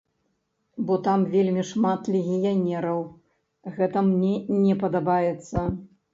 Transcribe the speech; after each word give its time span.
Бо 0.85 0.93
там 1.07 1.25
вельмі 1.35 1.65
шмат 1.71 2.09
легіянераў, 2.15 2.99
гэта 3.77 4.05
мне 4.09 4.33
не 4.65 4.73
падабаецца. 4.87 5.57